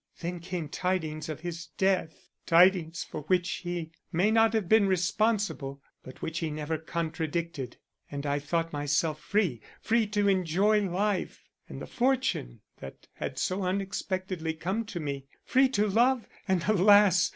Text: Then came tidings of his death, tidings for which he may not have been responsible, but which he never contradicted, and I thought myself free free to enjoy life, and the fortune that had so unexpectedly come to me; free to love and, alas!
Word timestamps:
Then 0.19 0.39
came 0.39 0.67
tidings 0.67 1.29
of 1.29 1.41
his 1.41 1.67
death, 1.77 2.27
tidings 2.47 3.03
for 3.03 3.21
which 3.27 3.47
he 3.57 3.91
may 4.11 4.31
not 4.31 4.51
have 4.55 4.67
been 4.67 4.87
responsible, 4.87 5.79
but 6.01 6.23
which 6.23 6.39
he 6.39 6.49
never 6.49 6.79
contradicted, 6.79 7.77
and 8.09 8.25
I 8.25 8.39
thought 8.39 8.73
myself 8.73 9.21
free 9.21 9.61
free 9.79 10.07
to 10.07 10.27
enjoy 10.27 10.81
life, 10.89 11.43
and 11.69 11.79
the 11.79 11.85
fortune 11.85 12.61
that 12.79 13.05
had 13.13 13.37
so 13.37 13.61
unexpectedly 13.61 14.55
come 14.55 14.85
to 14.85 14.99
me; 14.99 15.27
free 15.45 15.69
to 15.69 15.85
love 15.87 16.27
and, 16.47 16.63
alas! 16.63 17.29